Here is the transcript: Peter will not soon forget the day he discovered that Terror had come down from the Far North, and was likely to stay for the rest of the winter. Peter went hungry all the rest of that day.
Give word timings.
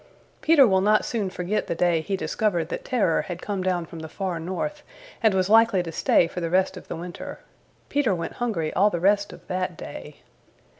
Peter 0.41 0.65
will 0.65 0.81
not 0.81 1.05
soon 1.05 1.29
forget 1.29 1.67
the 1.67 1.75
day 1.75 2.01
he 2.01 2.17
discovered 2.17 2.69
that 2.69 2.83
Terror 2.83 3.21
had 3.21 3.39
come 3.39 3.61
down 3.61 3.85
from 3.85 3.99
the 3.99 4.09
Far 4.09 4.39
North, 4.39 4.81
and 5.21 5.35
was 5.35 5.47
likely 5.47 5.83
to 5.83 5.91
stay 5.91 6.25
for 6.25 6.41
the 6.41 6.49
rest 6.49 6.75
of 6.75 6.87
the 6.87 6.95
winter. 6.95 7.37
Peter 7.87 8.15
went 8.15 8.33
hungry 8.41 8.73
all 8.73 8.89
the 8.89 8.99
rest 8.99 9.31
of 9.31 9.45
that 9.47 9.77
day. 9.77 10.21